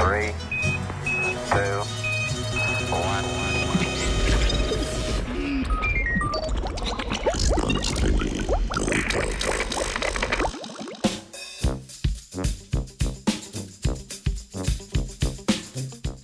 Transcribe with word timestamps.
Three, 0.00 0.32
two, 1.50 1.84
one. 2.90 3.24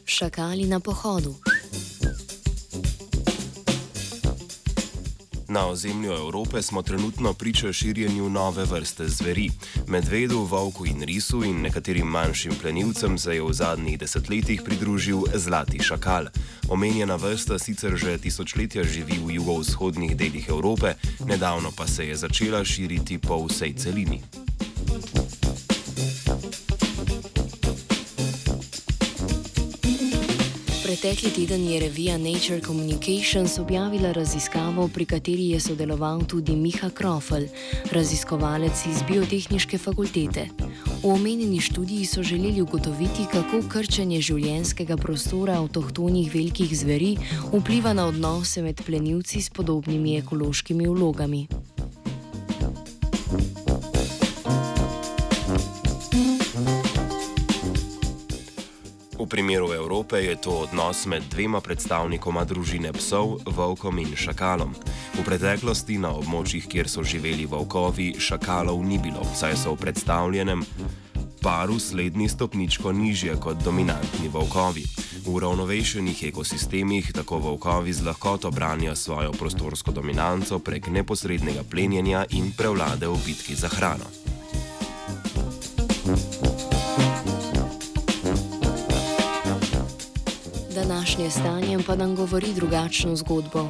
Šakali 0.07 0.65
na 0.67 0.81
Na 5.57 5.67
ozemlju 5.67 6.13
Evrope 6.13 6.63
smo 6.63 6.83
trenutno 6.83 7.33
priča 7.35 7.73
širjenju 7.73 8.31
nove 8.31 8.65
vrste 8.65 9.09
zveri. 9.09 9.51
Medvedu, 9.87 10.39
volku 10.39 10.87
in 10.87 11.03
risu 11.03 11.45
in 11.45 11.61
nekaterim 11.61 12.07
manjšim 12.07 12.53
plenilcem 12.63 13.19
se 13.19 13.35
je 13.35 13.43
v 13.43 13.53
zadnjih 13.53 13.99
desetletjih 13.99 14.63
pridružil 14.65 15.23
zlati 15.35 15.83
šakal. 15.83 16.27
Omenjena 16.69 17.17
vrsta 17.17 17.59
sicer 17.59 17.97
že 17.97 18.19
tisočletja 18.19 18.85
živi 18.85 19.17
v 19.25 19.35
jugovzhodnih 19.35 20.17
delih 20.17 20.49
Evrope, 20.49 20.95
nedavno 21.25 21.73
pa 21.77 21.87
se 21.87 22.07
je 22.07 22.17
začela 22.17 22.65
širiti 22.65 23.19
po 23.19 23.47
vsej 23.47 23.75
celini. 23.75 24.46
Pretekli 30.87 31.31
teden 31.31 31.69
je 31.69 31.81
revija 31.81 32.19
Nature 32.19 32.61
Communications 32.61 33.59
objavila 33.59 34.13
raziskavo, 34.13 34.89
pri 34.89 35.05
kateri 35.05 35.49
je 35.49 35.61
sodeloval 35.61 36.25
tudi 36.25 36.57
Miha 36.57 36.91
Krofel, 36.91 37.47
raziskovalec 37.93 38.87
iz 38.87 39.03
Biotehniške 39.09 39.79
fakultete. 39.79 40.47
V 41.03 41.11
omenjeni 41.11 41.61
študiji 41.61 42.07
so 42.07 42.23
želeli 42.23 42.63
ugotoviti, 42.63 43.27
kako 43.33 43.69
krčenje 43.69 44.21
življenjskega 44.21 44.97
prostora 44.97 45.59
avtohtonih 45.59 46.35
velikih 46.35 46.79
zveri 46.79 47.17
vpliva 47.53 47.93
na 47.93 48.07
odnose 48.07 48.63
med 48.63 48.83
plenilci 48.87 49.43
s 49.43 49.51
podobnimi 49.51 50.17
ekološkimi 50.17 50.87
vlogami. 50.87 51.49
V 59.27 59.29
primeru 59.29 59.75
Evrope 59.75 60.23
je 60.23 60.37
to 60.39 60.51
odnos 60.51 61.03
med 61.11 61.23
dvema 61.27 61.59
predstavnikoma 61.59 62.45
družine 62.47 62.93
psov, 62.95 63.43
volkom 63.43 63.99
in 63.99 64.15
šakalom. 64.15 64.71
V 65.19 65.25
preteklosti 65.27 65.99
na 65.99 66.13
območjih, 66.15 66.69
kjer 66.71 66.87
so 66.87 67.03
živeli 67.03 67.43
volkovi, 67.43 68.15
šakalov 68.23 68.79
ni 68.87 69.03
bilo, 69.03 69.27
saj 69.35 69.59
so 69.59 69.75
v 69.75 69.83
predstavljenem 69.83 70.63
paru 71.43 71.75
slednji 71.83 72.29
stopničko 72.31 72.93
nižje 72.95 73.35
kot 73.43 73.59
dominantni 73.67 74.31
volkovi. 74.31 74.87
V 75.27 75.35
uravnovešenih 75.35 76.23
ekosistemih 76.31 77.11
tako 77.11 77.43
volkovi 77.51 77.91
z 77.91 78.07
lahkoto 78.07 78.55
branijo 78.55 78.95
svojo 78.95 79.35
prostorsko 79.35 79.91
dominanco 79.91 80.63
prek 80.63 80.87
neposrednega 80.87 81.67
plenjenja 81.67 82.23
in 82.31 82.55
prevlade 82.55 83.11
v 83.11 83.19
bitki 83.27 83.59
za 83.59 83.75
hrano. 83.75 84.07
Današnje 90.89 91.31
stanje 91.31 91.79
pa 91.87 91.97
nam 91.97 92.17
govori 92.17 92.53
drugačno 92.55 93.17
zgodbo. 93.17 93.69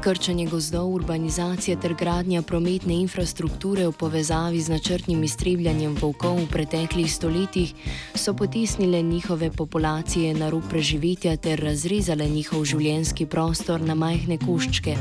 Krčenje 0.00 0.46
gozdov, 0.46 0.94
urbanizacija 0.94 1.80
ter 1.80 1.94
gradnja 1.94 2.42
prometne 2.42 2.94
infrastrukture 2.94 3.86
v 3.86 3.92
povezavi 3.92 4.60
z 4.60 4.68
načrtnim 4.68 5.24
iztrebljanjem 5.24 5.96
volkov 6.00 6.36
v 6.36 6.46
preteklih 6.46 7.12
stoletjih 7.12 7.72
so 8.14 8.34
potisnile 8.34 9.02
njihove 9.02 9.50
populacije 9.50 10.34
na 10.34 10.50
rob 10.50 10.62
preživetja 10.70 11.36
ter 11.36 11.60
razrezale 11.60 12.28
njihov 12.28 12.64
življenjski 12.64 13.26
prostor 13.26 13.80
na 13.80 13.94
majhne 13.94 14.38
koščke. 14.38 14.96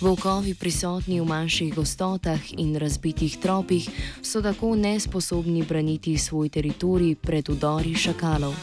Volkovi 0.00 0.54
prisotni 0.54 1.20
v 1.20 1.24
manjših 1.24 1.74
gostotah 1.74 2.52
in 2.52 2.76
razbitih 2.76 3.38
tropih 3.38 3.88
so 4.22 4.42
tako 4.42 4.76
nesposobni 4.76 5.62
braniti 5.62 6.18
svoj 6.18 6.48
teritorij 6.48 7.14
pred 7.14 7.48
udori 7.48 7.94
šakalov. 7.94 8.54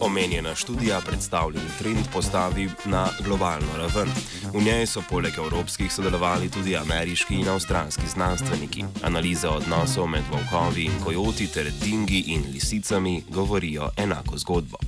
Omenjena 0.00 0.54
študija 0.54 1.00
predstavljeni 1.06 1.68
trend 1.78 2.06
postavi 2.12 2.70
na 2.84 3.08
globalno 3.24 3.76
raven. 3.76 4.08
V 4.54 4.62
njej 4.64 4.86
so 4.86 5.02
poleg 5.10 5.38
evropskih 5.38 5.92
sodelovali 5.92 6.50
tudi 6.50 6.76
ameriški 6.76 7.34
in 7.34 7.48
avstralski 7.48 8.08
znanstveniki. 8.08 8.84
Analize 9.02 9.48
odnosov 9.48 10.06
med 10.06 10.22
volkovi 10.32 10.84
in 10.84 11.00
kojoti 11.04 11.46
ter 11.46 11.70
dingi 11.84 12.24
in 12.26 12.44
lisicami 12.52 13.22
govorijo 13.28 13.90
enako 13.96 14.38
zgodbo. 14.38 14.87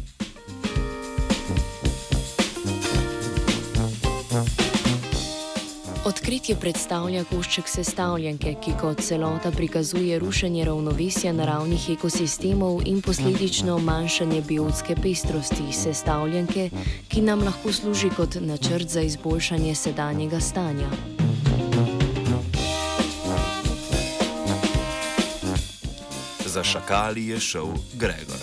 Odkritje 6.11 6.57
predstavlja 6.57 7.25
košček 7.25 7.69
sestavljanke, 7.69 8.55
ki 8.65 8.73
kot 8.81 9.01
celota 9.01 9.51
prikazuje 9.51 10.19
rušenje 10.19 10.65
ravnovesja 10.65 11.33
naravnih 11.33 11.85
ekosistemov 11.93 12.81
in 12.87 12.99
posledično 13.03 13.79
manjšanje 13.79 14.41
biotske 14.49 14.97
pestrosti 15.03 15.71
sestavljanke, 15.73 16.71
ki 17.09 17.23
nam 17.23 17.45
lahko 17.47 17.73
služi 17.73 18.11
kot 18.17 18.41
načrt 18.41 18.89
za 18.89 19.01
izboljšanje 19.07 19.75
sedanjega 19.75 20.41
stanja. 20.41 20.91
Za 26.47 26.65
šakali 26.65 27.27
je 27.27 27.41
šel 27.41 27.69
Gregor. 27.95 28.43